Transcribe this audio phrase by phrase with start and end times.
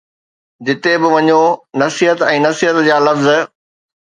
[0.69, 1.43] جتي به وڃو،
[1.81, 3.27] نصيحت ۽ نصيحت جا لفظ.